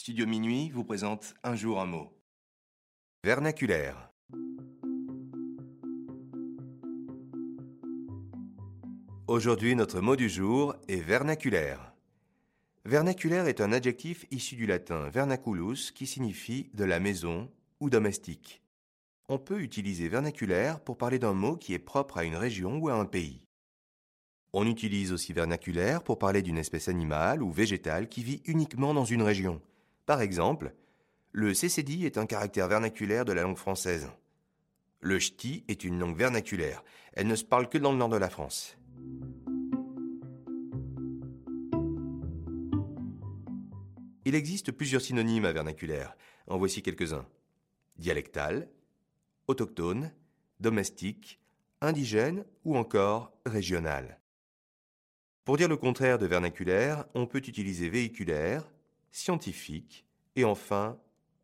Studio 0.00 0.26
Minuit 0.26 0.70
vous 0.70 0.82
présente 0.82 1.34
Un 1.44 1.54
jour 1.56 1.78
un 1.78 1.84
mot. 1.84 2.10
Vernaculaire. 3.22 4.10
Aujourd'hui, 9.26 9.76
notre 9.76 10.00
mot 10.00 10.16
du 10.16 10.30
jour 10.30 10.74
est 10.88 11.02
vernaculaire. 11.02 11.92
Vernaculaire 12.86 13.46
est 13.46 13.60
un 13.60 13.72
adjectif 13.72 14.24
issu 14.30 14.56
du 14.56 14.64
latin 14.64 15.10
vernaculus 15.10 15.92
qui 15.94 16.06
signifie 16.06 16.70
de 16.72 16.84
la 16.84 16.98
maison 16.98 17.50
ou 17.80 17.90
domestique. 17.90 18.62
On 19.28 19.38
peut 19.38 19.60
utiliser 19.60 20.08
vernaculaire 20.08 20.80
pour 20.80 20.96
parler 20.96 21.18
d'un 21.18 21.34
mot 21.34 21.56
qui 21.56 21.74
est 21.74 21.78
propre 21.78 22.16
à 22.16 22.24
une 22.24 22.36
région 22.36 22.78
ou 22.78 22.88
à 22.88 22.94
un 22.94 23.04
pays. 23.04 23.44
On 24.54 24.66
utilise 24.66 25.12
aussi 25.12 25.34
vernaculaire 25.34 26.02
pour 26.02 26.18
parler 26.18 26.40
d'une 26.40 26.56
espèce 26.56 26.88
animale 26.88 27.42
ou 27.42 27.52
végétale 27.52 28.08
qui 28.08 28.22
vit 28.22 28.40
uniquement 28.46 28.94
dans 28.94 29.04
une 29.04 29.22
région. 29.22 29.60
Par 30.10 30.22
exemple, 30.22 30.74
le 31.30 31.54
CCD 31.54 32.04
est 32.04 32.18
un 32.18 32.26
caractère 32.26 32.66
vernaculaire 32.66 33.24
de 33.24 33.32
la 33.32 33.42
langue 33.42 33.56
française. 33.56 34.10
Le 34.98 35.20
ch'ti 35.20 35.62
est 35.68 35.84
une 35.84 36.00
langue 36.00 36.16
vernaculaire. 36.16 36.82
Elle 37.12 37.28
ne 37.28 37.36
se 37.36 37.44
parle 37.44 37.68
que 37.68 37.78
dans 37.78 37.92
le 37.92 37.98
nord 37.98 38.08
de 38.08 38.16
la 38.16 38.28
France. 38.28 38.76
Il 44.24 44.34
existe 44.34 44.72
plusieurs 44.72 45.00
synonymes 45.00 45.44
à 45.44 45.52
vernaculaire. 45.52 46.16
En 46.48 46.58
voici 46.58 46.82
quelques-uns. 46.82 47.28
Dialectal, 47.96 48.68
autochtone, 49.46 50.10
domestique, 50.58 51.38
indigène 51.80 52.44
ou 52.64 52.76
encore 52.76 53.32
régional. 53.46 54.18
Pour 55.44 55.56
dire 55.56 55.68
le 55.68 55.76
contraire 55.76 56.18
de 56.18 56.26
vernaculaire, 56.26 57.04
on 57.14 57.28
peut 57.28 57.42
utiliser 57.46 57.88
véhiculaire, 57.88 58.68
scientifique 59.10 60.06
et 60.36 60.44
enfin 60.44 60.98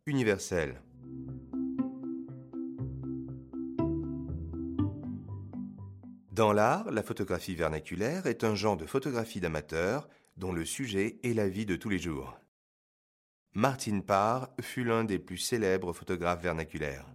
universel. 0.07 0.81
Dans 6.33 6.53
l'art, 6.53 6.91
la 6.91 7.03
photographie 7.03 7.55
vernaculaire 7.55 8.27
est 8.27 8.45
un 8.45 8.55
genre 8.55 8.77
de 8.77 8.85
photographie 8.85 9.41
d'amateur 9.41 10.09
dont 10.37 10.53
le 10.53 10.67
sujet 10.67 11.19
est 11.23 11.33
la 11.33 11.49
vie 11.49 11.65
de 11.65 11.77
tous 11.77 11.89
les 11.89 11.99
jours. 11.99 12.39
Martin 13.55 14.01
Parr 14.01 14.51
fut 14.61 14.85
l'un 14.85 15.05
des 15.05 15.19
plus 15.19 15.39
célèbres 15.39 15.95
photographes 15.95 16.43
vernaculaires. 16.43 17.07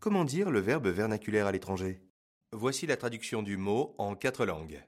Comment 0.00 0.24
dire 0.24 0.50
le 0.50 0.58
verbe 0.58 0.88
vernaculaire 0.88 1.46
à 1.46 1.52
l'étranger? 1.52 2.00
Voici 2.50 2.86
la 2.86 2.96
traduction 2.96 3.44
du 3.44 3.56
mot 3.56 3.94
en 3.98 4.16
quatre 4.16 4.44
langues. 4.44 4.82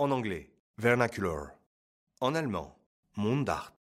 En 0.00 0.12
anglais, 0.12 0.52
vernacular. 0.76 1.56
En 2.20 2.36
allemand, 2.36 2.78
Mundart. 3.16 3.74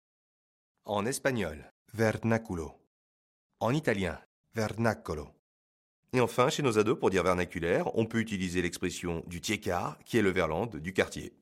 En 0.83 1.05
espagnol, 1.05 1.71
vernaculo. 1.93 2.73
En 3.59 3.71
italien, 3.71 4.17
vernacolo. 4.55 5.27
Et 6.13 6.19
enfin, 6.19 6.49
chez 6.49 6.63
nos 6.63 6.79
ados, 6.79 6.97
pour 6.97 7.11
dire 7.11 7.21
vernaculaire, 7.21 7.95
on 7.95 8.07
peut 8.07 8.17
utiliser 8.17 8.63
l'expression 8.63 9.23
du 9.27 9.41
tiécard, 9.41 9.99
qui 10.05 10.17
est 10.17 10.23
le 10.23 10.31
verlan 10.31 10.65
du 10.65 10.91
quartier. 10.91 11.35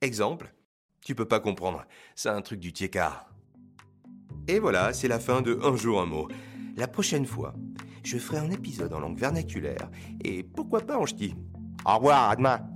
Exemple, 0.00 0.50
tu 1.02 1.14
peux 1.14 1.28
pas 1.28 1.40
comprendre, 1.40 1.84
c'est 2.14 2.30
un 2.30 2.40
truc 2.40 2.58
du 2.58 2.72
tiécard. 2.72 3.28
Et 4.48 4.60
voilà, 4.60 4.94
c'est 4.94 5.08
la 5.08 5.20
fin 5.20 5.42
de 5.42 5.60
Un 5.62 5.76
jour 5.76 6.00
un 6.00 6.06
mot. 6.06 6.26
La 6.78 6.88
prochaine 6.88 7.26
fois, 7.26 7.52
je 8.02 8.16
ferai 8.16 8.38
un 8.38 8.50
épisode 8.50 8.94
en 8.94 9.00
langue 9.00 9.18
vernaculaire 9.18 9.90
et 10.24 10.42
pourquoi 10.42 10.80
pas 10.80 10.96
en 10.96 11.04
ch'ti? 11.04 11.34
Au 11.84 11.96
revoir, 11.96 12.30
à 12.30 12.36
demain. 12.36 12.75